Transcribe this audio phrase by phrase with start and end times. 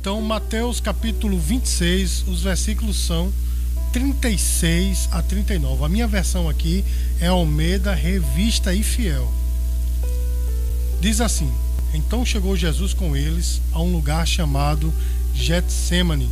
[0.00, 3.32] Então, Mateus capítulo 26, os versículos são
[3.92, 5.84] 36 a 39.
[5.84, 6.84] A minha versão aqui
[7.20, 9.28] é Almeida, revista e fiel.
[11.00, 11.52] Diz assim:
[11.92, 14.94] Então chegou Jesus com eles a um lugar chamado
[15.34, 16.30] Getsemane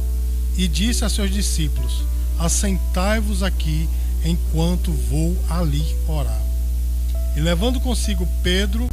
[0.56, 2.04] e disse a seus discípulos:
[2.38, 3.88] Assentai-vos aqui
[4.24, 6.40] enquanto vou ali orar.
[7.36, 8.88] E levando consigo Pedro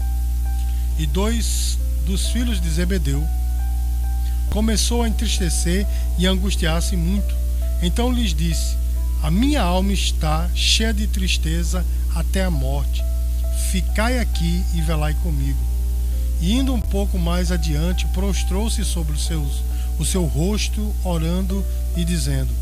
[0.98, 1.78] e dois
[2.08, 3.24] dos filhos de Zebedeu,
[4.54, 5.86] começou a entristecer
[6.18, 7.36] e angustiar-se muito.
[7.82, 8.78] Então lhes disse:
[9.24, 11.84] A minha alma está cheia de tristeza
[12.16, 13.04] até a morte.
[13.72, 15.58] Ficai aqui e velai comigo.
[16.40, 19.64] E indo um pouco mais adiante, prostrou-se sobre os seus,
[19.98, 21.66] o seu rosto, orando
[21.98, 22.54] e dizendo: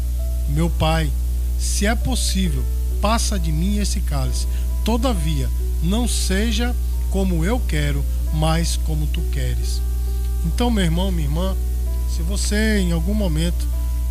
[0.48, 1.12] Meu pai,
[1.60, 2.64] se é possível,
[3.02, 4.48] passa de mim esse cálice.
[4.86, 5.50] Todavia,
[5.84, 6.74] não seja
[7.10, 9.82] como eu quero, mas como tu queres.
[10.46, 11.56] Então, meu irmão, minha irmã,
[12.16, 13.68] se você em algum momento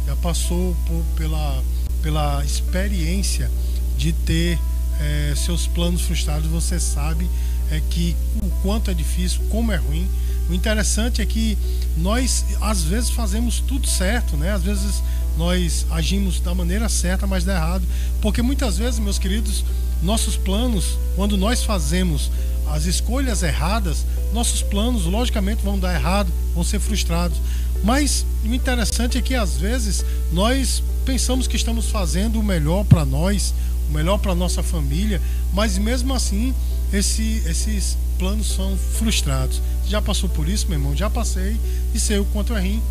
[0.06, 1.62] já passou por, pela,
[2.02, 3.50] pela experiência
[3.96, 4.58] de ter
[5.00, 7.28] é, seus planos frustrados, você sabe
[7.70, 10.08] é que o quanto é difícil, como é ruim.
[10.48, 11.56] O interessante é que
[11.96, 14.50] nós às vezes fazemos tudo certo, né?
[14.52, 15.02] Às vezes
[15.38, 17.86] nós agimos da maneira certa, mas dá errado,
[18.20, 19.64] porque muitas vezes, meus queridos,
[20.02, 22.30] nossos planos, quando nós fazemos
[22.68, 27.38] as escolhas erradas, nossos planos logicamente vão dar errado, vão ser frustrados.
[27.82, 33.04] Mas o interessante é que às vezes nós pensamos que estamos fazendo o melhor para
[33.04, 33.54] nós,
[33.88, 35.20] o melhor para nossa família,
[35.52, 36.54] mas mesmo assim
[36.92, 39.60] esse, esses planos são frustrados.
[39.86, 40.96] Já passou por isso, meu irmão?
[40.96, 41.56] Já passei
[41.94, 42.82] e sei o quanto é ruim.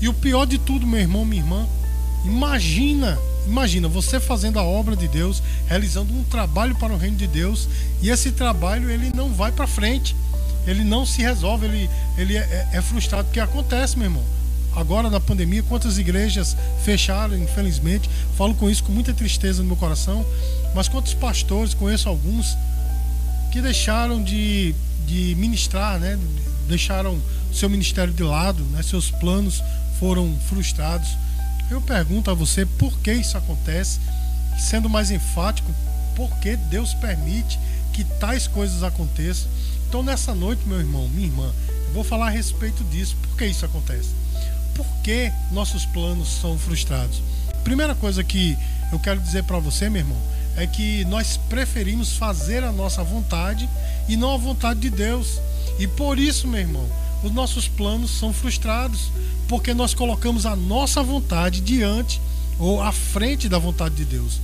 [0.00, 1.66] E o pior de tudo, meu irmão, minha irmã,
[2.24, 7.26] imagina, imagina você fazendo a obra de Deus, realizando um trabalho para o reino de
[7.26, 7.68] Deus,
[8.00, 10.16] e esse trabalho ele não vai para frente,
[10.66, 13.28] ele não se resolve, ele, ele é, é, é frustrado.
[13.28, 14.24] O que acontece, meu irmão?
[14.74, 18.08] Agora na pandemia, quantas igrejas fecharam, infelizmente.
[18.36, 20.24] Falo com isso com muita tristeza no meu coração.
[20.74, 22.56] Mas quantos pastores, conheço alguns,
[23.50, 24.74] que deixaram de,
[25.06, 26.18] de ministrar, né?
[26.68, 27.20] deixaram
[27.52, 28.82] seu ministério de lado, né?
[28.82, 29.62] seus planos
[29.98, 31.08] foram frustrados.
[31.70, 34.00] Eu pergunto a você por que isso acontece,
[34.58, 35.70] sendo mais enfático,
[36.16, 37.58] por que Deus permite
[37.92, 39.50] que tais coisas aconteçam.
[39.92, 43.14] Então, nessa noite, meu irmão, minha irmã, eu vou falar a respeito disso.
[43.28, 44.08] Por que isso acontece?
[44.74, 47.20] Por que nossos planos são frustrados?
[47.62, 48.56] Primeira coisa que
[48.90, 50.16] eu quero dizer para você, meu irmão,
[50.56, 53.68] é que nós preferimos fazer a nossa vontade
[54.08, 55.38] e não a vontade de Deus.
[55.78, 56.88] E por isso, meu irmão,
[57.22, 59.10] os nossos planos são frustrados,
[59.46, 62.18] porque nós colocamos a nossa vontade diante
[62.58, 64.40] ou à frente da vontade de Deus.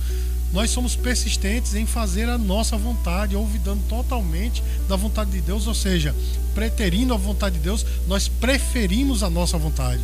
[0.51, 5.75] Nós somos persistentes em fazer a nossa vontade, olvidando totalmente da vontade de Deus, ou
[5.75, 6.15] seja,
[6.55, 10.01] preterindo a vontade de Deus, nós preferimos a nossa vontade.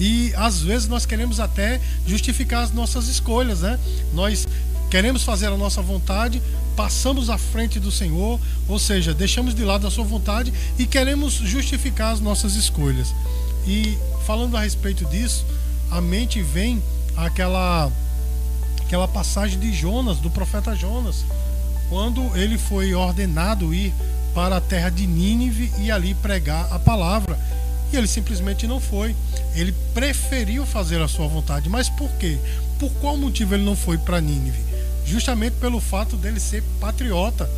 [0.00, 3.78] E às vezes nós queremos até justificar as nossas escolhas, né?
[4.14, 4.46] Nós
[4.90, 6.40] queremos fazer a nossa vontade,
[6.74, 11.34] passamos à frente do Senhor, ou seja, deixamos de lado a sua vontade e queremos
[11.34, 13.14] justificar as nossas escolhas.
[13.66, 15.44] E falando a respeito disso,
[15.90, 16.82] a mente vem
[17.16, 17.92] aquela
[18.92, 21.24] aquela passagem de Jonas, do profeta Jonas,
[21.88, 23.90] quando ele foi ordenado ir
[24.34, 27.38] para a terra de Nínive e ali pregar a palavra.
[27.90, 29.16] E ele simplesmente não foi.
[29.54, 31.70] Ele preferiu fazer a sua vontade.
[31.70, 32.36] Mas por quê?
[32.78, 34.60] Por qual motivo ele não foi para Nínive?
[35.06, 37.50] justamente pelo fato dele ser patriota.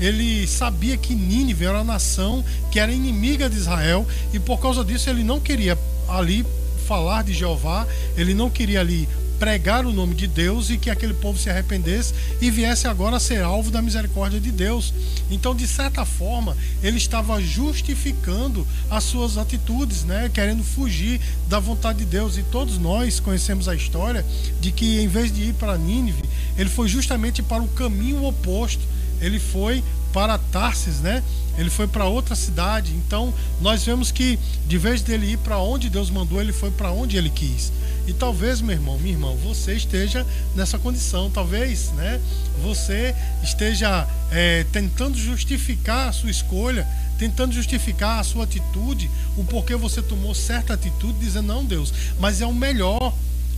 [0.00, 4.84] Ele sabia que Nínive era uma nação que era inimiga de Israel e por causa
[4.84, 5.78] disso ele não queria
[6.08, 6.44] ali
[6.88, 9.08] falar de Jeová, ele não queria ali
[9.42, 13.20] pregar o nome de Deus e que aquele povo se arrependesse e viesse agora a
[13.20, 14.94] ser alvo da misericórdia de Deus.
[15.32, 21.98] Então, de certa forma, ele estava justificando as suas atitudes, né, querendo fugir da vontade
[21.98, 22.38] de Deus.
[22.38, 24.24] E todos nós conhecemos a história
[24.60, 26.22] de que em vez de ir para Nínive,
[26.56, 28.82] ele foi justamente para o caminho oposto.
[29.20, 29.82] Ele foi
[30.12, 31.20] para Tarsis, né?
[31.58, 32.92] Ele foi para outra cidade.
[32.92, 36.92] Então, nós vemos que de vez dele ir para onde Deus mandou, ele foi para
[36.92, 37.72] onde ele quis.
[38.06, 41.30] E talvez, meu irmão, minha irmã, você esteja nessa condição.
[41.30, 42.20] Talvez, né?
[42.62, 46.86] Você esteja é, tentando justificar a sua escolha,
[47.18, 52.40] tentando justificar a sua atitude, o porquê você tomou certa atitude, dizendo não, Deus, mas
[52.40, 53.14] é o melhor.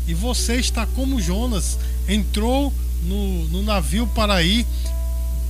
[0.07, 2.71] E você está como Jonas, entrou
[3.03, 4.67] no, no navio para ir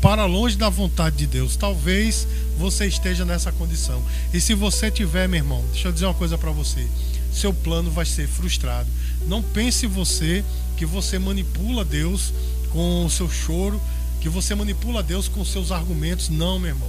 [0.00, 1.56] para longe da vontade de Deus.
[1.56, 4.00] Talvez você esteja nessa condição.
[4.32, 6.86] E se você tiver, meu irmão, deixa eu dizer uma coisa para você
[7.34, 8.88] seu plano vai ser frustrado.
[9.26, 10.44] Não pense você
[10.76, 12.32] que você manipula Deus
[12.70, 13.80] com o seu choro,
[14.20, 16.28] que você manipula Deus com seus argumentos.
[16.28, 16.88] Não, meu irmão.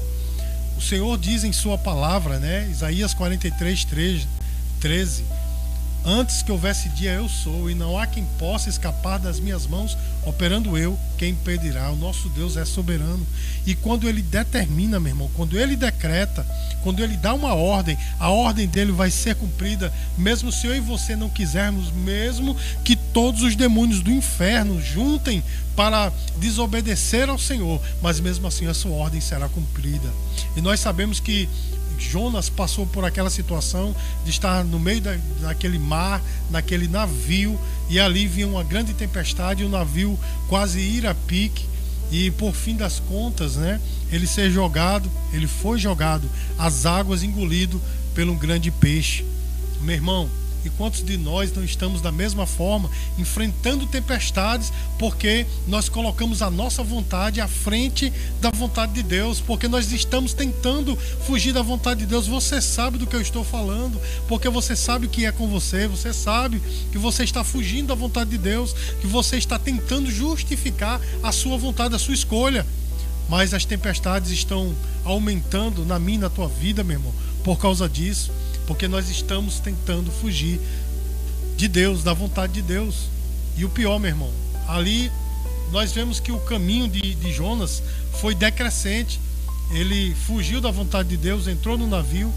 [0.78, 2.70] O Senhor diz em sua palavra, né?
[2.72, 3.88] Isaías 43,
[4.80, 5.24] 13,
[6.08, 9.98] Antes que houvesse dia, eu sou, e não há quem possa escapar das minhas mãos,
[10.24, 11.90] operando eu, quem impedirá?
[11.90, 13.26] O nosso Deus é soberano.
[13.66, 16.46] E quando ele determina, meu irmão, quando ele decreta,
[16.84, 20.80] quando ele dá uma ordem, a ordem dele vai ser cumprida, mesmo se eu e
[20.80, 25.44] você não quisermos, mesmo que todos os demônios do inferno juntem
[25.76, 30.08] para desobedecer ao Senhor, mas mesmo assim a sua ordem será cumprida.
[30.56, 31.50] E nós sabemos que
[32.00, 37.60] Jonas passou por aquela situação de estar no meio da, daquele mar, naquele navio,
[37.90, 41.66] e ali vinha uma grande tempestade, o navio quase ir a pique,
[42.12, 43.80] e por fim das contas, né,
[44.12, 47.82] ele ser jogado, ele foi jogado, as águas engolido
[48.14, 49.26] pelo grande peixe.
[49.82, 50.30] Meu irmão,
[50.66, 56.50] e quantos de nós não estamos da mesma forma, enfrentando tempestades, porque nós colocamos a
[56.50, 60.96] nossa vontade à frente da vontade de Deus, porque nós estamos tentando
[61.26, 62.28] fugir da vontade de Deus.
[62.28, 65.88] Você sabe do que eu estou falando, porque você sabe o que é com você,
[65.88, 71.00] você sabe que você está fugindo da vontade de Deus, que você está tentando justificar
[71.22, 72.66] a sua vontade, a sua escolha.
[73.28, 77.14] Mas as tempestades estão aumentando na minha, na tua vida, meu irmão,
[77.44, 78.32] por causa disso
[78.68, 80.60] porque nós estamos tentando fugir
[81.56, 83.08] de Deus, da vontade de Deus.
[83.58, 84.32] E o pior, meu irmão,
[84.68, 85.12] ali
[85.72, 87.82] nós vemos que o caminho de, de Jonas
[88.20, 89.20] foi decrescente.
[89.72, 92.32] Ele fugiu da vontade de Deus, entrou no navio.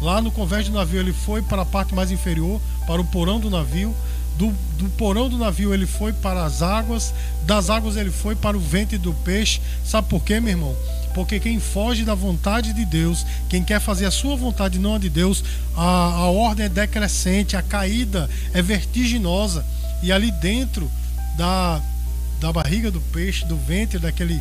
[0.00, 3.38] Lá no convés do navio, ele foi para a parte mais inferior, para o porão
[3.38, 3.94] do navio.
[4.36, 7.12] Do, do, porão do navio ele foi para as águas,
[7.44, 9.60] das águas ele foi para o ventre do peixe.
[9.84, 10.76] Sabe por quê, meu irmão?
[11.14, 14.98] Porque quem foge da vontade de Deus, quem quer fazer a sua vontade não a
[14.98, 15.44] de Deus,
[15.76, 19.64] a, a ordem é decrescente, a caída é vertiginosa.
[20.02, 20.90] E ali dentro
[21.36, 21.80] da,
[22.40, 24.40] da barriga do peixe, do ventre daquele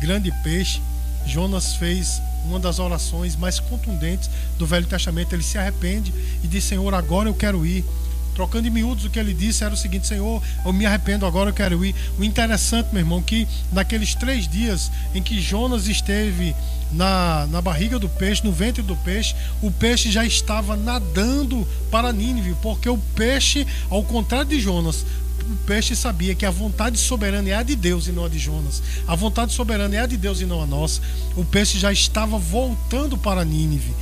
[0.00, 0.80] grande peixe,
[1.26, 4.28] Jonas fez uma das orações mais contundentes
[4.58, 5.34] do Velho Testamento.
[5.34, 6.12] Ele se arrepende
[6.42, 7.84] e diz: Senhor, agora eu quero ir.
[8.34, 11.50] Trocando em miúdos, o que ele disse era o seguinte: Senhor, eu me arrependo, agora
[11.50, 11.94] eu quero ir.
[12.18, 16.54] O interessante, meu irmão, que naqueles três dias em que Jonas esteve
[16.90, 22.12] na, na barriga do peixe, no ventre do peixe, o peixe já estava nadando para
[22.12, 25.04] Nínive, porque o peixe, ao contrário de Jonas,
[25.42, 28.38] o peixe sabia que a vontade soberana é a de Deus e não a de
[28.38, 28.82] Jonas.
[29.06, 31.00] A vontade soberana é a de Deus e não a nossa.
[31.36, 33.92] O peixe já estava voltando para Nínive.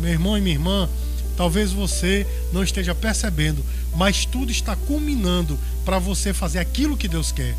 [0.00, 0.88] Meu irmão e minha irmã,
[1.36, 3.64] talvez você não esteja percebendo,
[3.96, 7.54] mas tudo está culminando para você fazer aquilo que Deus quer.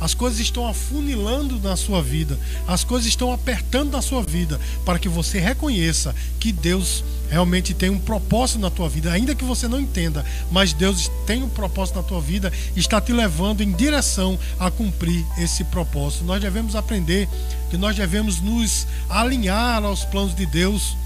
[0.00, 2.38] As coisas estão afunilando na sua vida,
[2.68, 7.90] as coisas estão apertando na sua vida, para que você reconheça que Deus realmente tem
[7.90, 11.96] um propósito na tua vida, ainda que você não entenda, mas Deus tem um propósito
[11.96, 16.24] na tua vida e está te levando em direção a cumprir esse propósito.
[16.24, 17.28] Nós devemos aprender
[17.68, 20.96] que nós devemos nos alinhar aos planos de Deus,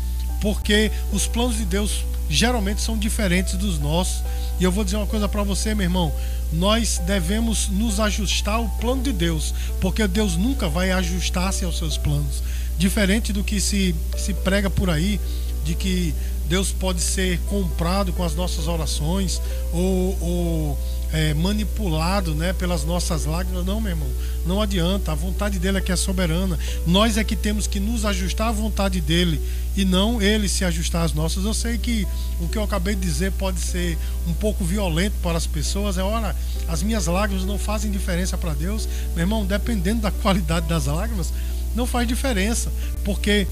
[0.41, 4.23] porque os planos de Deus geralmente são diferentes dos nossos.
[4.63, 6.13] E eu vou dizer uma coisa para você, meu irmão.
[6.53, 11.99] Nós devemos nos ajustar ao plano de Deus, porque Deus nunca vai ajustar-se aos seus
[11.99, 12.45] planos.
[12.79, 15.21] Diferente do que se, se prega por aí,
[15.65, 16.15] de que
[16.49, 19.43] Deus pode ser comprado com as nossas orações
[19.73, 20.79] ou, ou
[21.13, 23.65] é, manipulado né, pelas nossas lágrimas.
[23.67, 24.09] Não, meu irmão,
[24.47, 25.13] não adianta.
[25.13, 26.59] A vontade dele é que é soberana.
[26.87, 29.41] Nós é que temos que nos ajustar à vontade dele
[29.77, 31.45] e não ele se ajustar às nossas.
[31.45, 32.07] Eu sei que
[32.41, 35.99] o que eu acabei de dizer pode ser um pouco violento para as pessoas.
[35.99, 36.35] É hora,
[36.67, 38.89] as minhas lágrimas não fazem diferença para Deus.
[39.15, 41.33] Meu irmão, dependendo da qualidade das lágrimas,
[41.75, 42.71] não faz diferença,
[43.05, 43.47] porque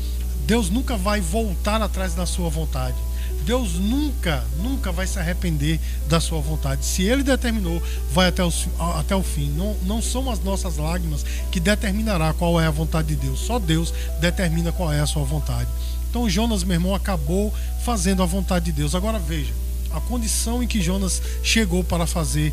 [0.47, 2.97] Deus nunca vai voltar atrás da sua vontade.
[3.45, 6.85] Deus nunca, nunca vai se arrepender da sua vontade.
[6.85, 7.83] Se Ele determinou,
[8.13, 8.53] vai até o,
[8.99, 9.51] até o fim.
[9.51, 13.41] Não, não são as nossas lágrimas que determinará qual é a vontade de Deus.
[13.41, 15.69] Só Deus determina qual é a sua vontade.
[16.09, 17.53] Então Jonas, meu irmão, acabou
[17.85, 18.95] fazendo a vontade de Deus.
[18.95, 19.53] Agora veja,
[19.93, 22.53] a condição em que Jonas chegou para fazer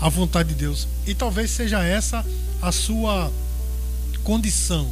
[0.00, 0.88] a vontade de Deus.
[1.06, 2.24] E talvez seja essa
[2.60, 3.30] a sua
[4.22, 4.88] condição.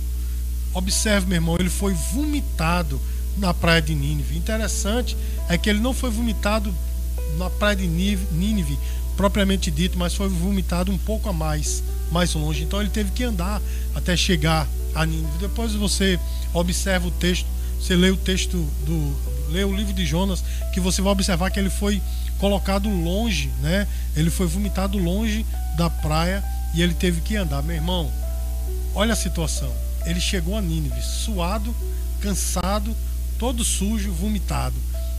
[0.75, 3.00] Observe, meu irmão, ele foi vomitado
[3.38, 4.37] na praia de Nínive.
[4.37, 5.16] Interessante
[5.49, 6.75] é que ele não foi vomitado
[7.37, 8.78] na praia de Nínive,
[9.16, 12.62] propriamente dito, mas foi vomitado um pouco a mais, mais longe.
[12.62, 13.61] Então ele teve que andar
[13.95, 15.38] até chegar a Nínive.
[15.38, 16.18] Depois você
[16.52, 17.47] observa o texto,
[17.80, 21.59] você lê o texto do lê o livro de Jonas, que você vai observar que
[21.59, 22.02] ele foi
[22.38, 23.87] colocado longe, né?
[24.14, 25.45] Ele foi vomitado longe
[25.76, 27.62] da praia e ele teve que andar.
[27.62, 28.11] Meu irmão,
[28.95, 29.73] olha a situação.
[30.04, 31.75] Ele chegou a Nínive suado,
[32.21, 32.95] cansado,
[33.38, 34.75] todo sujo, vomitado.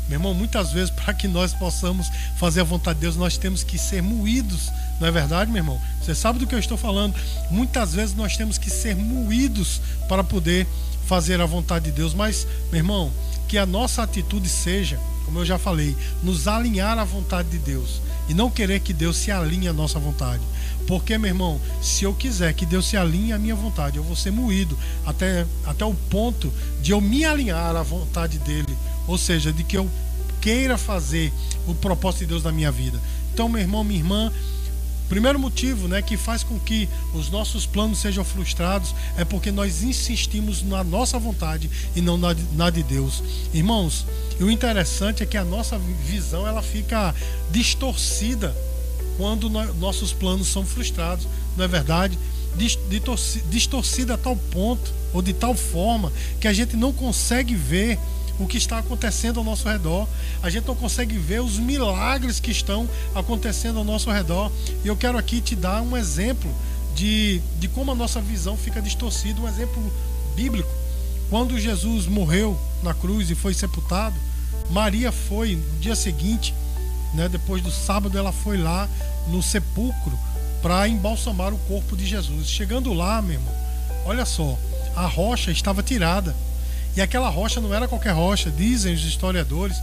[0.07, 2.07] Meu irmão, muitas vezes, para que nós possamos
[2.37, 5.79] fazer a vontade de Deus, nós temos que ser moídos, não é verdade, meu irmão?
[6.01, 7.13] Você sabe do que eu estou falando?
[7.51, 10.67] Muitas vezes nós temos que ser moídos para poder
[11.05, 13.11] fazer a vontade de Deus, mas, meu irmão,
[13.47, 14.99] que a nossa atitude seja
[15.29, 19.15] como eu já falei, nos alinhar à vontade de Deus e não querer que Deus
[19.15, 20.41] se alinhe à nossa vontade.
[20.87, 24.15] Porque, meu irmão, se eu quiser que Deus se alinhe à minha vontade, eu vou
[24.15, 28.75] ser moído até, até o ponto de eu me alinhar à vontade dele,
[29.07, 29.89] ou seja, de que eu
[30.41, 31.31] queira fazer
[31.67, 32.99] o propósito de Deus na minha vida.
[33.33, 34.31] Então, meu irmão, minha irmã,
[35.09, 39.81] Primeiro motivo né, que faz com que os nossos planos sejam frustrados é porque nós
[39.81, 43.23] insistimos na nossa vontade e não na, na de Deus.
[43.51, 44.05] Irmãos,
[44.39, 47.15] e o interessante é que a nossa visão ela fica
[47.49, 48.55] distorcida
[49.19, 52.17] quando nossos planos são frustrados, não é verdade?
[53.49, 56.09] Distorcida a tal ponto ou de tal forma
[56.39, 57.99] que a gente não consegue ver
[58.39, 60.07] o que está acontecendo ao nosso redor.
[60.41, 64.49] A gente não consegue ver os milagres que estão acontecendo ao nosso redor.
[64.85, 66.49] E eu quero aqui te dar um exemplo
[66.95, 69.83] de, de como a nossa visão fica distorcida, um exemplo
[70.33, 70.71] bíblico.
[71.29, 74.15] Quando Jesus morreu na cruz e foi sepultado,
[74.69, 76.53] Maria foi no dia seguinte,
[77.13, 78.87] né, depois do sábado, ela foi lá
[79.27, 80.17] no sepulcro
[80.61, 82.47] para embalsamar o corpo de Jesus.
[82.49, 83.53] Chegando lá, meu irmão,
[84.05, 84.57] olha só,
[84.95, 86.35] a rocha estava tirada.
[86.95, 89.77] E aquela rocha não era qualquer rocha, dizem os historiadores.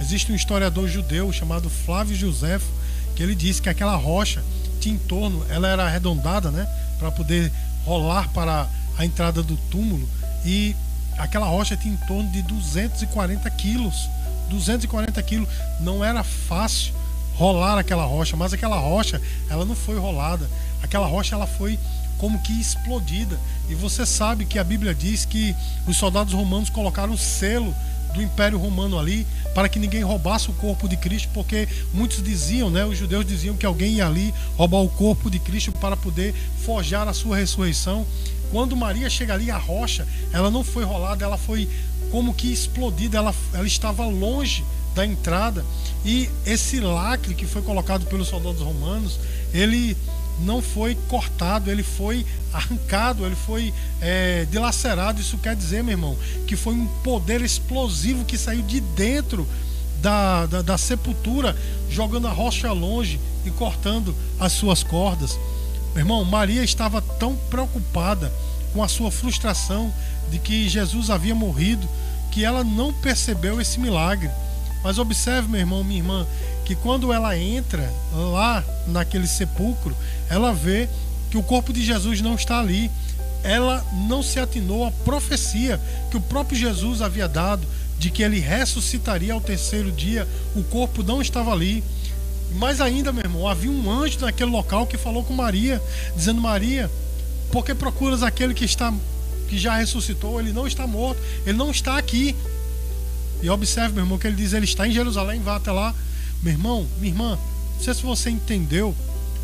[0.00, 2.66] Existe um historiador judeu chamado Flávio Josefo,
[3.14, 4.42] que ele disse que aquela rocha
[4.80, 6.66] tinha em torno, ela era arredondada, né,
[6.98, 7.52] para poder
[7.84, 10.08] rolar para a entrada do túmulo.
[10.44, 10.74] E
[11.18, 14.08] aquela rocha tinha em torno de 240 quilos.
[14.52, 15.48] 240 quilos.
[15.80, 16.94] Não era fácil
[17.34, 20.48] rolar aquela rocha, mas aquela rocha, ela não foi rolada.
[20.82, 21.78] Aquela rocha, ela foi
[22.18, 23.38] como que explodida.
[23.68, 25.54] E você sabe que a Bíblia diz que
[25.86, 27.74] os soldados romanos colocaram selo
[28.12, 32.70] do Império Romano ali para que ninguém roubasse o corpo de Cristo, porque muitos diziam,
[32.70, 36.34] né, os judeus diziam que alguém ia ali roubar o corpo de Cristo para poder
[36.64, 38.06] forjar a sua ressurreição.
[38.52, 41.68] Quando Maria chega ali, a rocha, ela não foi rolada, ela foi
[42.10, 44.62] como que explodida, ela, ela estava longe
[44.94, 45.64] da entrada
[46.04, 49.18] e esse lacre que foi colocado pelos soldados romanos,
[49.54, 49.96] ele
[50.40, 55.20] não foi cortado, ele foi arrancado, ele foi é, dilacerado.
[55.20, 56.16] Isso quer dizer, meu irmão,
[56.46, 59.46] que foi um poder explosivo que saiu de dentro
[60.02, 61.56] da, da, da sepultura,
[61.88, 65.38] jogando a rocha longe e cortando as suas cordas.
[65.94, 68.32] Meu irmão, Maria estava tão preocupada
[68.72, 69.92] com a sua frustração
[70.30, 71.86] de que Jesus havia morrido
[72.30, 74.30] que ela não percebeu esse milagre.
[74.82, 76.26] Mas observe, meu irmão, minha irmã,
[76.64, 79.94] que quando ela entra lá naquele sepulcro,
[80.28, 80.88] ela vê
[81.30, 82.90] que o corpo de Jesus não está ali.
[83.44, 85.78] Ela não se atinou à profecia
[86.10, 87.66] que o próprio Jesus havia dado
[87.98, 90.26] de que ele ressuscitaria ao terceiro dia.
[90.56, 91.84] O corpo não estava ali.
[92.54, 95.82] Mais ainda, meu irmão, havia um anjo naquele local que falou com Maria,
[96.16, 96.90] dizendo: Maria,
[97.50, 98.92] por que procuras aquele que está
[99.48, 100.40] que já ressuscitou?
[100.40, 102.34] Ele não está morto, ele não está aqui.
[103.42, 105.94] E observe, meu irmão, que ele diz: ele está em Jerusalém, vá até lá.
[106.42, 107.38] Meu irmão, minha irmã,
[107.76, 108.94] não sei se você entendeu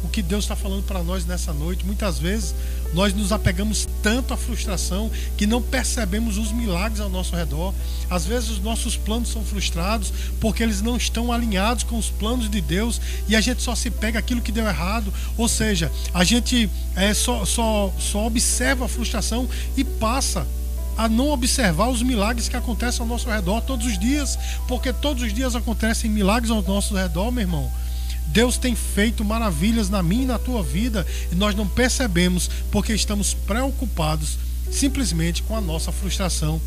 [0.02, 1.84] o que Deus está falando para nós nessa noite.
[1.84, 2.54] Muitas vezes
[2.94, 7.74] nós nos apegamos tanto à frustração que não percebemos os milagres ao nosso redor.
[8.08, 12.48] Às vezes os nossos planos são frustrados porque eles não estão alinhados com os planos
[12.48, 15.12] de Deus e a gente só se pega aquilo que deu errado.
[15.36, 20.46] Ou seja, a gente é, só, só, só observa a frustração e passa
[20.96, 24.36] a não observar os milagres que acontecem ao nosso redor todos os dias,
[24.66, 27.70] porque todos os dias acontecem milagres ao nosso redor, meu irmão.
[28.28, 32.92] Deus tem feito maravilhas na minha e na tua vida e nós não percebemos porque
[32.92, 34.38] estamos preocupados
[34.70, 36.60] simplesmente com a nossa frustração.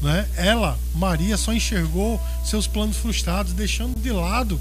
[0.00, 0.28] Né?
[0.36, 4.60] Ela, Maria, só enxergou seus planos frustrados, deixando de lado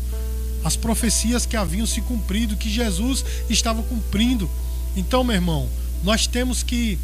[0.63, 4.49] as profecias que haviam se cumprido, que Jesus estava cumprindo.
[4.95, 5.69] Então, meu irmão,
[6.03, 6.97] nós temos que,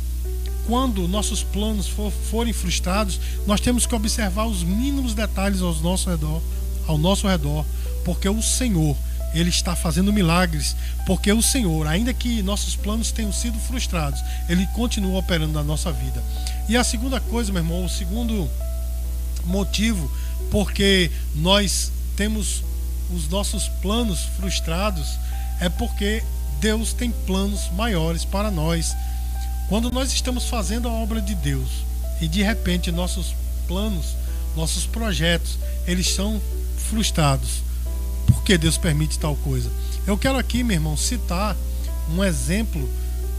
[0.66, 6.10] quando nossos planos for, forem frustrados, nós temos que observar os mínimos detalhes ao nosso
[6.10, 6.42] redor,
[6.88, 7.64] ao nosso redor,
[8.04, 8.98] porque o Senhor
[9.34, 10.76] ele está fazendo milagres,
[11.06, 15.92] porque o Senhor, ainda que nossos planos tenham sido frustrados, ele continua operando na nossa
[15.92, 16.22] vida.
[16.70, 18.50] E a segunda coisa, meu irmão, o segundo
[19.46, 20.10] motivo
[20.54, 22.64] porque nós temos
[23.12, 25.18] os nossos planos frustrados
[25.60, 26.24] é porque
[26.60, 28.96] Deus tem planos maiores para nós.
[29.68, 31.70] Quando nós estamos fazendo a obra de Deus
[32.22, 33.34] e de repente nossos
[33.68, 34.16] planos,
[34.56, 36.40] nossos projetos, eles são
[36.78, 37.64] frustrados
[38.44, 39.72] que Deus permite tal coisa?
[40.06, 41.56] Eu quero aqui, meu irmão, citar
[42.14, 42.90] um exemplo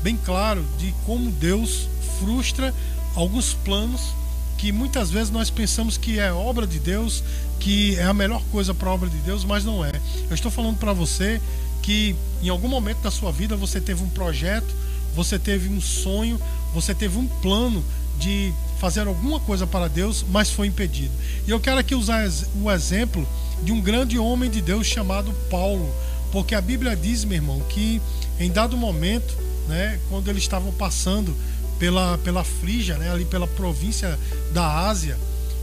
[0.02, 2.74] bem claro de como Deus frustra
[3.14, 4.14] alguns planos
[4.56, 7.22] que muitas vezes nós pensamos que é obra de Deus,
[7.60, 9.92] que é a melhor coisa para a obra de Deus, mas não é.
[10.28, 11.40] Eu estou falando para você
[11.82, 14.74] que em algum momento da sua vida você teve um projeto,
[15.14, 16.40] você teve um sonho,
[16.72, 17.84] você teve um plano
[18.18, 21.10] de fazer alguma coisa para Deus, mas foi impedido.
[21.46, 22.28] E eu quero aqui usar
[22.62, 23.26] o exemplo
[23.62, 25.90] de um grande homem de Deus chamado Paulo,
[26.30, 27.98] porque a Bíblia diz, meu irmão, que
[28.38, 29.34] em dado momento,
[29.68, 31.34] né, quando eles estavam passando
[31.78, 34.18] pela, pela Frígia, né, ali pela província
[34.52, 35.16] da Ásia,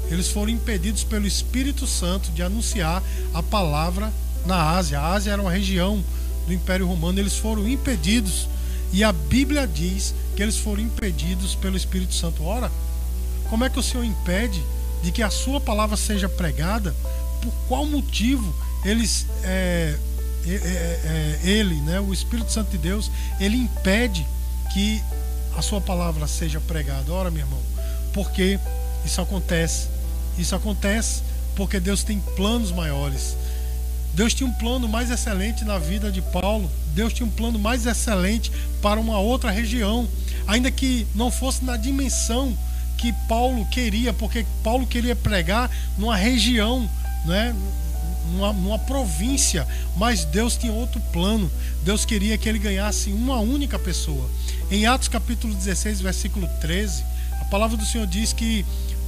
[0.10, 3.04] eles foram impedidos pelo Espírito Santo de anunciar
[3.36, 4.12] a palavra
[4.48, 5.00] na Ásia.
[5.00, 6.04] A Ásia era uma região
[6.48, 8.48] do Império Romano, eles foram impedidos
[8.92, 12.44] e a Bíblia diz que eles foram impedidos pelo Espírito Santo.
[12.44, 12.72] Ora,
[13.52, 14.64] como é que o Senhor impede
[15.04, 16.96] de que a sua palavra seja pregada?
[17.42, 18.56] Por qual motivo
[18.86, 19.98] eles é,
[20.48, 24.26] é, é, é ele, né, o Espírito Santo de Deus, ele impede
[24.74, 25.04] que
[25.58, 27.12] a sua palavra seja pregada?
[27.12, 27.60] Ora, meu irmão,
[28.14, 28.58] porque
[29.04, 29.90] isso acontece.
[30.38, 31.22] Isso acontece
[31.54, 33.36] porque Deus tem planos maiores.
[34.14, 36.72] Deus tinha um plano mais excelente na vida de Paulo.
[36.96, 38.50] Deus tinha um plano mais excelente
[38.82, 40.08] para uma outra região,
[40.48, 42.58] ainda que não fosse na dimensão
[42.98, 46.90] que Paulo queria, porque Paulo queria pregar numa região,
[47.26, 47.56] né?
[48.34, 49.68] Numa, província,
[49.98, 51.52] mas Deus tinha outro plano.
[51.84, 54.30] Deus queria que ele ganhasse uma única pessoa.
[54.70, 57.04] Em Atos capítulo 16, versículo 13,
[57.42, 58.66] a palavra do Senhor diz que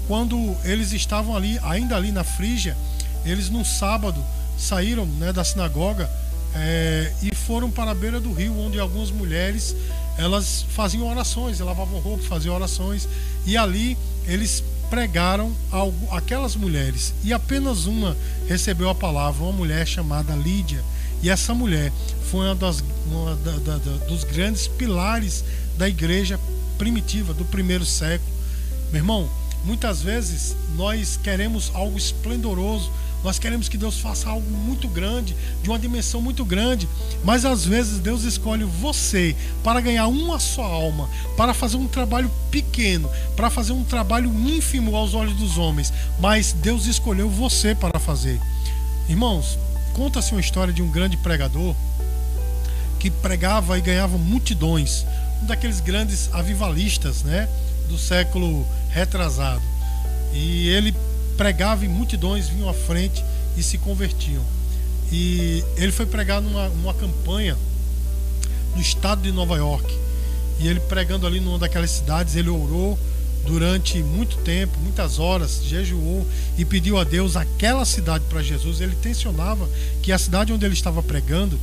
[0.08, 2.75] quando eles estavam ali, ainda ali na Frígia,
[3.24, 4.22] eles num sábado
[4.58, 6.10] saíram né, da sinagoga
[6.56, 9.75] é, e foram para a beira do rio, onde algumas mulheres
[10.18, 13.08] elas faziam orações, lavavam roupa, faziam orações,
[13.46, 18.16] e ali eles pregaram a aquelas mulheres, e apenas uma
[18.48, 20.84] recebeu a palavra, uma mulher chamada Lídia,
[21.22, 21.92] e essa mulher
[22.30, 25.44] foi uma, das, uma da, da, da, dos grandes pilares
[25.78, 26.40] da igreja
[26.78, 28.30] primitiva do primeiro século.
[28.92, 29.30] Meu irmão,
[29.64, 32.92] muitas vezes nós queremos algo esplendoroso,
[33.24, 36.89] nós queremos que Deus faça algo muito grande, de uma dimensão muito grande,
[37.24, 42.30] mas às vezes Deus escolhe você para ganhar uma só alma, para fazer um trabalho
[42.51, 47.98] pequeno, para fazer um trabalho ínfimo aos olhos dos homens, mas Deus escolheu você para
[47.98, 48.39] fazer.
[49.07, 49.57] Irmãos,
[49.94, 51.74] conta-se uma história de um grande pregador
[53.00, 55.05] que pregava e ganhava multidões,
[55.42, 57.48] um daqueles grandes avivalistas, né,
[57.88, 59.62] do século retrasado.
[60.33, 60.94] E ele
[61.37, 63.24] pregava e multidões vinham à frente
[63.57, 64.43] e se convertiam.
[65.11, 67.57] E ele foi pregar numa, numa campanha
[68.75, 69.93] no estado de Nova York.
[70.59, 72.98] E ele pregando ali numa daquelas cidades, ele orou
[73.46, 76.25] durante muito tempo, muitas horas, jejuou
[76.57, 78.79] e pediu a Deus aquela cidade para Jesus.
[78.81, 79.69] Ele tensionava
[80.01, 81.59] que a cidade onde ele estava pregando,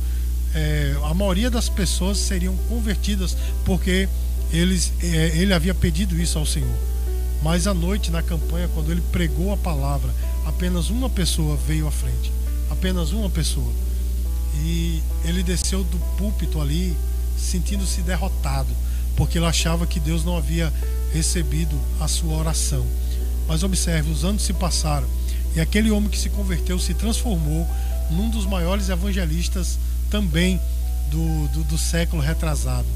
[0.53, 4.07] é, a maioria das pessoas seriam convertidas porque
[4.51, 6.90] eles, é, ele havia pedido isso ao Senhor.
[7.41, 10.13] Mas à noite, na campanha, quando ele pregou a palavra,
[10.45, 12.31] apenas uma pessoa veio à frente.
[12.69, 13.71] Apenas uma pessoa.
[14.63, 16.95] E ele desceu do púlpito ali,
[17.37, 18.69] sentindo-se derrotado,
[19.15, 20.71] porque ele achava que Deus não havia
[21.11, 22.85] recebido a sua oração.
[23.47, 25.07] Mas observe, os anos se passaram
[25.55, 27.67] e aquele homem que se converteu se transformou
[28.09, 29.77] num dos maiores evangelistas
[30.09, 30.59] também
[31.09, 32.87] do, do, do século retrasado.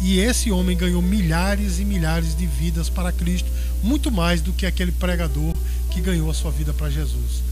[0.00, 3.50] E esse homem ganhou milhares e milhares de vidas para Cristo,
[3.82, 5.54] muito mais do que aquele pregador
[5.90, 7.42] que ganhou a sua vida para Jesus.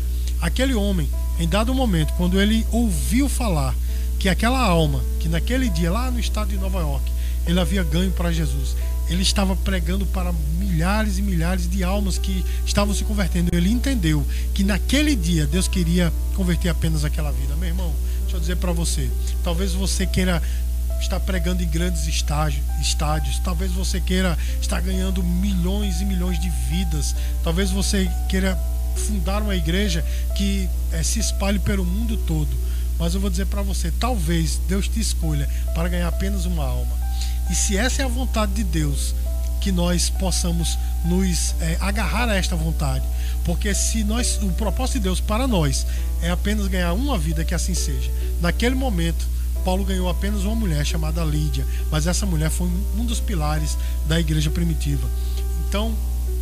[0.40, 3.74] Aquele homem, em dado momento, quando ele ouviu falar
[4.18, 7.10] que aquela alma, que naquele dia, lá no estado de Nova York,
[7.46, 8.76] ele havia ganho para Jesus,
[9.08, 13.50] ele estava pregando para milhares e milhares de almas que estavam se convertendo.
[13.52, 14.24] Ele entendeu
[14.54, 17.54] que naquele dia Deus queria converter apenas aquela vida.
[17.56, 19.10] Meu irmão, deixa eu dizer para você,
[19.42, 20.42] talvez você queira
[21.02, 23.38] está pregando em grandes estágios, estádios.
[23.40, 27.14] Talvez você queira estar ganhando milhões e milhões de vidas.
[27.42, 28.58] Talvez você queira
[28.96, 30.04] fundar uma igreja
[30.36, 32.50] que é, se espalhe pelo mundo todo.
[32.98, 36.96] Mas eu vou dizer para você, talvez Deus te escolha para ganhar apenas uma alma.
[37.50, 39.14] E se essa é a vontade de Deus,
[39.60, 43.04] que nós possamos nos é, agarrar a esta vontade,
[43.44, 45.86] porque se nós, o propósito de Deus para nós
[46.20, 48.10] é apenas ganhar uma vida, que assim seja.
[48.40, 49.26] Naquele momento
[49.64, 54.18] Paulo ganhou apenas uma mulher chamada Lídia, mas essa mulher foi um dos pilares da
[54.18, 55.08] igreja primitiva.
[55.68, 55.94] Então,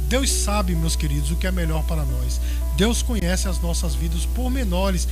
[0.08, 2.40] Deus sabe, meus queridos, o que é melhor para nós.
[2.76, 5.06] Deus conhece as nossas vidas, os pormenores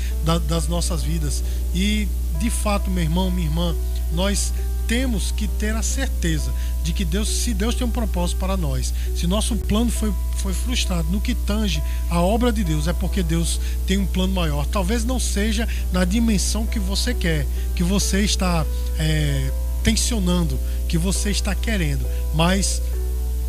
[0.49, 1.45] das nossas vidas.
[1.75, 3.77] E, de fato, meu irmão, minha irmã,
[4.13, 4.53] nós
[4.89, 6.51] temos que ter a certeza
[6.83, 10.55] de que Deus, se Deus tem um propósito para nós, se nosso plano foi, foi
[10.55, 14.65] frustrado no que tange a obra de Deus, é porque Deus tem um plano maior.
[14.67, 17.47] Talvez não seja na dimensão que você quer,
[17.77, 18.65] que você está
[18.99, 19.53] é,
[19.85, 22.81] tensionando, que você está querendo, mas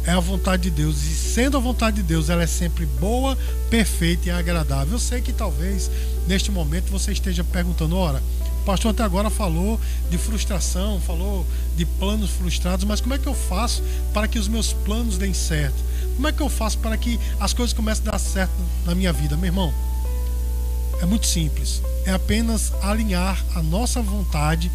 [0.03, 1.01] é a vontade de Deus.
[1.03, 3.37] E sendo a vontade de Deus, ela é sempre boa,
[3.69, 4.93] perfeita e agradável.
[4.93, 5.89] Eu sei que talvez
[6.27, 8.21] neste momento você esteja perguntando: ora
[8.69, 11.43] pastor até agora falou de frustração, falou
[11.75, 13.81] de planos frustrados, mas como é que eu faço
[14.13, 15.83] para que os meus planos deem certo?
[16.15, 18.53] Como é que eu faço para que as coisas comecem a dar certo
[18.85, 19.73] na minha vida, meu irmão?
[21.01, 21.81] É muito simples.
[22.05, 24.71] É apenas alinhar a nossa vontade,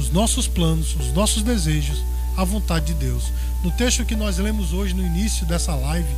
[0.00, 2.02] os nossos planos, os nossos desejos
[2.36, 3.22] à vontade de Deus.
[3.62, 6.12] No texto que nós lemos hoje no início dessa live,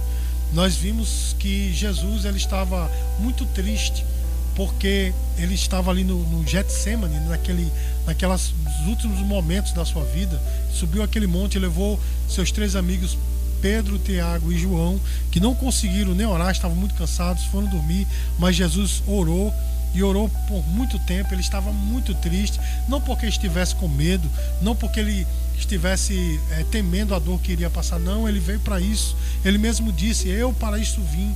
[0.54, 4.06] nós vimos que Jesus ele estava muito triste
[4.54, 7.70] porque ele estava ali no, no Getsemane, naquele,
[8.06, 8.52] naquelas
[8.86, 10.40] últimos momentos da sua vida,
[10.72, 13.16] subiu aquele monte levou seus três amigos
[13.60, 18.06] Pedro, Tiago e João, que não conseguiram nem orar, estavam muito cansados, foram dormir,
[18.38, 19.52] mas Jesus orou
[19.94, 21.34] e orou por muito tempo.
[21.34, 22.58] Ele estava muito triste,
[22.88, 24.28] não porque estivesse com medo,
[24.62, 25.26] não porque ele
[25.58, 29.14] estivesse é, temendo a dor que iria passar, não, ele veio para isso.
[29.44, 31.34] Ele mesmo disse: Eu para isso vim.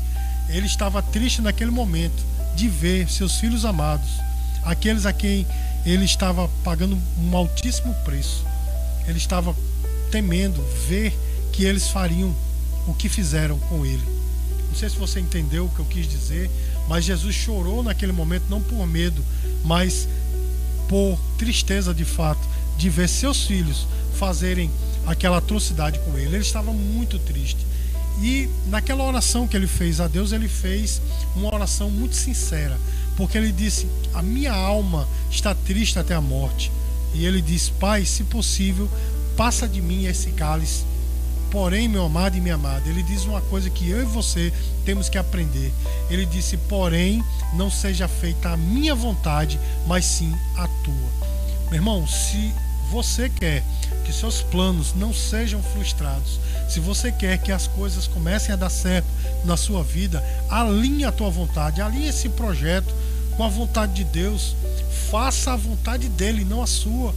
[0.49, 4.09] Ele estava triste naquele momento de ver seus filhos amados,
[4.65, 5.47] aqueles a quem
[5.85, 8.45] ele estava pagando um altíssimo preço.
[9.07, 9.55] Ele estava
[10.11, 11.13] temendo ver
[11.53, 12.35] que eles fariam
[12.87, 14.03] o que fizeram com ele.
[14.69, 16.51] Não sei se você entendeu o que eu quis dizer,
[16.89, 19.25] mas Jesus chorou naquele momento não por medo,
[19.65, 20.09] mas
[20.89, 22.41] por tristeza de fato
[22.77, 23.87] de ver seus filhos
[24.19, 24.71] fazerem
[25.07, 26.37] aquela atrocidade com ele.
[26.37, 27.65] Ele estava muito triste.
[28.21, 31.01] E naquela oração que ele fez a Deus, ele fez
[31.35, 32.79] uma oração muito sincera,
[33.17, 36.71] porque ele disse: A minha alma está triste até a morte.
[37.13, 38.89] E ele disse: Pai, se possível,
[39.37, 40.85] passa de mim esse cálice
[41.55, 44.53] Porém, meu amado e minha amada, ele diz uma coisa que eu e você
[44.85, 45.73] temos que aprender.
[46.11, 47.23] Ele disse: Porém,
[47.53, 51.29] não seja feita a minha vontade, mas sim a tua.
[51.67, 52.53] Meu irmão, se
[52.91, 53.63] você quer
[54.05, 58.71] que seus planos não sejam frustrados, se você quer que as coisas comecem a dar
[58.71, 59.07] certo
[59.45, 62.93] na sua vida, alinhe a tua vontade, alinhe esse projeto
[63.37, 64.57] com a vontade de Deus.
[65.11, 67.15] Faça a vontade dele, não a sua.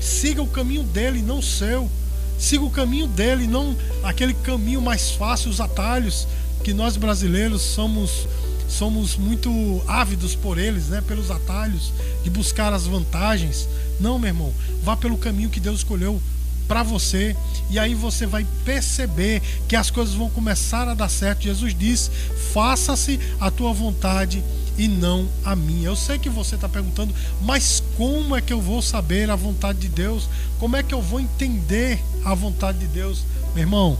[0.00, 1.90] Siga o caminho dele, não o seu.
[2.38, 6.26] Siga o caminho dele, não aquele caminho mais fácil, os atalhos
[6.62, 8.26] que nós brasileiros somos
[8.68, 11.02] somos muito ávidos por eles, né?
[11.06, 13.68] Pelos atalhos de buscar as vantagens.
[13.98, 14.52] Não, meu irmão,
[14.82, 16.20] vá pelo caminho que Deus escolheu
[16.68, 17.34] para você
[17.70, 21.42] e aí você vai perceber que as coisas vão começar a dar certo.
[21.42, 22.10] Jesus diz:
[22.52, 24.44] "Faça-se a tua vontade
[24.78, 25.88] e não a minha.
[25.88, 29.80] Eu sei que você está perguntando, mas como é que eu vou saber a vontade
[29.80, 30.28] de Deus?
[30.58, 33.24] Como é que eu vou entender a vontade de Deus?
[33.54, 33.98] Meu irmão,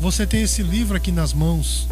[0.00, 1.86] você tem esse livro aqui nas mãos.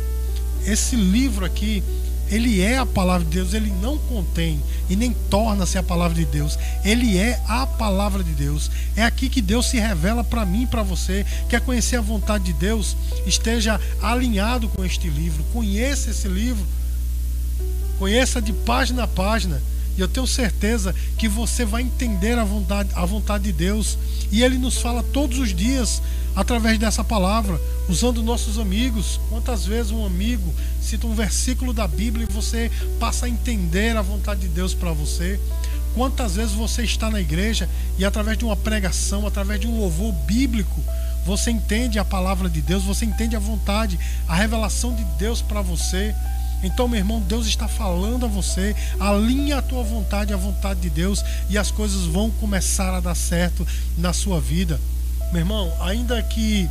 [0.66, 1.82] Esse livro aqui,
[2.28, 6.24] ele é a palavra de Deus, ele não contém e nem torna-se a palavra de
[6.24, 6.58] Deus.
[6.84, 8.70] Ele é a palavra de Deus.
[8.96, 11.24] É aqui que Deus se revela para mim e para você.
[11.48, 12.96] Quer conhecer a vontade de Deus?
[13.26, 15.44] Esteja alinhado com este livro.
[15.52, 16.66] Conheça esse livro
[17.98, 19.60] Conheça de página a página.
[19.96, 23.96] E eu tenho certeza que você vai entender a vontade, a vontade de Deus.
[24.30, 26.02] E Ele nos fala todos os dias
[26.36, 29.18] através dessa palavra, usando nossos amigos.
[29.30, 32.70] Quantas vezes um amigo cita um versículo da Bíblia e você
[33.00, 35.40] passa a entender a vontade de Deus para você?
[35.94, 37.66] Quantas vezes você está na igreja
[37.98, 40.84] e através de uma pregação, através de um louvor bíblico,
[41.24, 45.62] você entende a palavra de Deus, você entende a vontade, a revelação de Deus para
[45.62, 46.14] você?
[46.62, 50.90] Então, meu irmão, Deus está falando a você, alinha a tua vontade à vontade de
[50.90, 54.78] Deus e as coisas vão começar a dar certo na sua vida.
[55.32, 56.68] Meu irmão, ainda que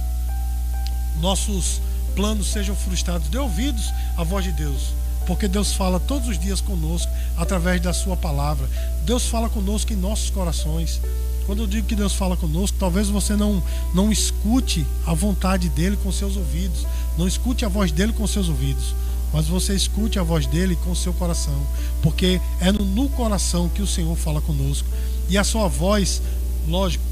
[1.19, 1.81] nossos
[2.15, 4.93] planos sejam frustrados, dê ouvidos à voz de Deus,
[5.27, 8.69] porque Deus fala todos os dias conosco através da sua palavra.
[9.05, 11.01] Deus fala conosco em nossos corações.
[11.45, 13.61] Quando eu digo que Deus fala conosco, talvez você não,
[13.93, 16.85] não escute a vontade dele com seus ouvidos,
[17.17, 18.95] não escute a voz dele com seus ouvidos
[19.35, 21.59] mas você escute a voz dele com seu coração,
[22.01, 24.87] porque é no, no coração que o Senhor fala conosco.
[25.27, 26.21] E a sua voz,
[26.65, 27.03] lógico,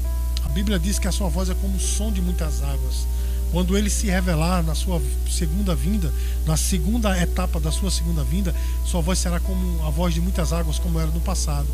[0.54, 3.08] Bíblia diz que a sua voz é como o som de muitas águas.
[3.50, 6.14] Quando ele se revelar na sua segunda vinda,
[6.46, 8.54] na segunda etapa da sua segunda vinda,
[8.86, 11.66] sua voz será como a voz de muitas águas, como era no passado.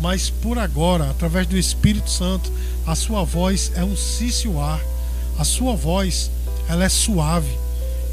[0.00, 2.50] Mas por agora, através do Espírito Santo,
[2.86, 4.80] a sua voz é um cício ar.
[5.38, 6.30] A sua voz,
[6.70, 7.66] ela é suave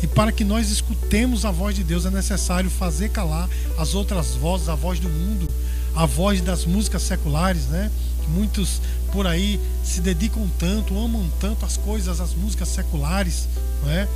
[0.03, 4.35] e para que nós escutemos a voz de Deus é necessário fazer calar as outras
[4.35, 5.47] vozes, a voz do mundo,
[5.95, 7.91] a voz das músicas seculares, né?
[8.29, 13.47] Muitos por aí se dedicam tanto, amam tanto as coisas, as músicas seculares,
[13.83, 14.07] não é?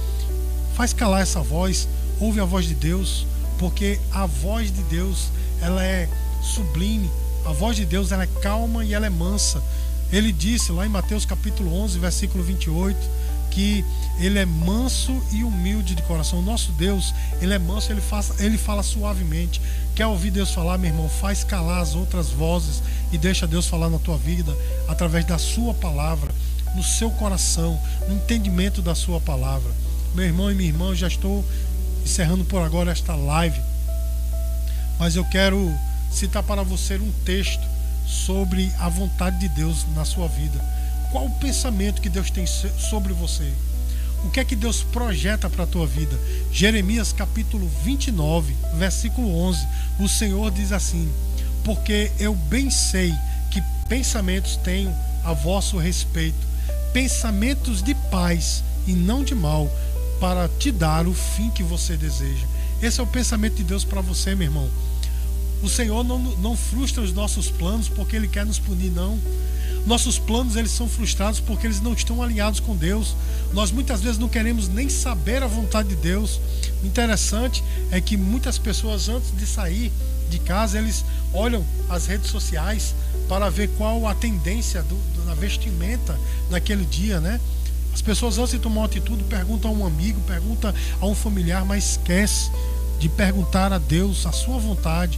[0.75, 1.87] Faz calar essa voz,
[2.19, 3.25] ouve a voz de Deus,
[3.59, 5.29] porque a voz de Deus,
[5.61, 6.09] ela é
[6.41, 7.09] sublime.
[7.45, 9.61] A voz de Deus, ela é calma e ela é mansa.
[10.11, 12.97] Ele disse lá em Mateus capítulo 11, versículo 28,
[13.51, 13.83] que
[14.19, 16.39] ele é manso e humilde de coração.
[16.39, 19.61] O nosso Deus, ele é manso, ele, faz, ele fala suavemente.
[19.95, 21.09] Quer ouvir Deus falar, meu irmão?
[21.09, 22.81] Faz calar as outras vozes
[23.11, 24.55] e deixa Deus falar na tua vida
[24.87, 26.31] através da sua palavra,
[26.75, 29.71] no seu coração, no entendimento da sua palavra.
[30.13, 31.43] Meu irmão e minha irmã, já estou
[32.03, 33.59] encerrando por agora esta live.
[34.99, 35.73] Mas eu quero
[36.11, 37.61] citar para você um texto
[38.07, 40.76] sobre a vontade de Deus na sua vida.
[41.11, 43.49] Qual o pensamento que Deus tem sobre você?
[44.25, 46.17] O que é que Deus projeta para a tua vida?
[46.51, 49.67] Jeremias capítulo 29, versículo 11.
[49.99, 51.09] O Senhor diz assim:
[51.63, 53.13] Porque eu bem sei
[53.51, 54.93] que pensamentos tenho
[55.23, 56.47] a vosso respeito,
[56.91, 59.69] pensamentos de paz e não de mal,
[60.19, 62.45] para te dar o fim que você deseja.
[62.81, 64.69] Esse é o pensamento de Deus para você, meu irmão.
[65.61, 69.19] O Senhor não, não frustra os nossos planos porque Ele quer nos punir, não.
[69.87, 73.15] Nossos planos eles são frustrados porque eles não estão alinhados com Deus.
[73.53, 76.41] Nós muitas vezes não queremos nem saber a vontade de Deus.
[76.83, 79.89] O interessante é que muitas pessoas antes de sair
[80.29, 82.93] de casa eles olham as redes sociais
[83.29, 87.39] para ver qual a tendência do, do, da vestimenta naquele dia, né?
[87.93, 91.63] As pessoas antes de tomar uma atitude perguntam a um amigo, perguntam a um familiar,
[91.63, 92.51] mas esquece
[92.99, 95.17] de perguntar a Deus a sua vontade.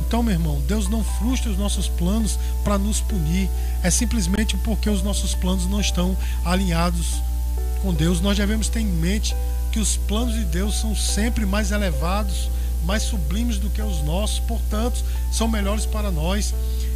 [0.00, 3.48] Então, meu irmão, Deus não frustra os nossos planos para nos punir.
[3.82, 7.20] É simplesmente porque os nossos planos não estão alinhados
[7.82, 8.20] com Deus.
[8.20, 9.34] Nós devemos ter em mente
[9.72, 12.48] que os planos de Deus são sempre mais elevados,
[12.84, 16.54] mais sublimes do que os nossos, portanto, são melhores para nós.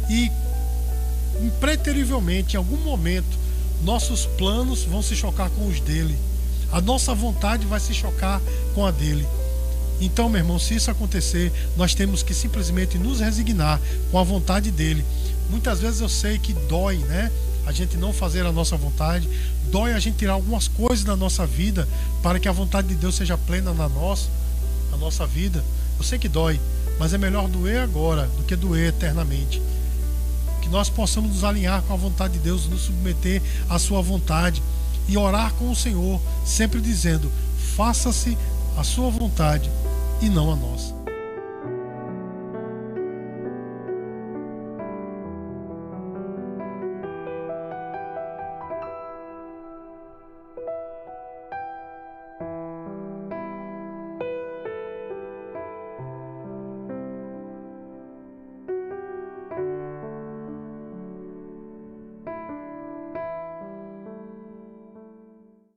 [0.09, 0.31] E
[1.41, 3.39] impreterivelmente, em algum momento,
[3.83, 6.17] nossos planos vão se chocar com os dele.
[6.71, 8.41] A nossa vontade vai se chocar
[8.73, 9.27] com a dele.
[10.01, 14.71] Então, meu irmão, se isso acontecer, nós temos que simplesmente nos resignar com a vontade
[14.71, 15.05] dele.
[15.47, 17.31] Muitas vezes eu sei que dói, né?
[17.67, 19.29] A gente não fazer a nossa vontade,
[19.69, 21.87] dói a gente tirar algumas coisas da nossa vida
[22.23, 24.27] para que a vontade de Deus seja plena na nossa,
[24.89, 25.63] na nossa vida.
[25.99, 26.59] Eu sei que dói,
[26.97, 29.61] mas é melhor doer agora do que doer eternamente.
[30.63, 34.63] Que nós possamos nos alinhar com a vontade de Deus, nos submeter à sua vontade
[35.07, 37.31] e orar com o Senhor, sempre dizendo:
[37.75, 38.35] faça-se
[38.77, 39.69] a sua vontade
[40.21, 41.00] e não a nossa.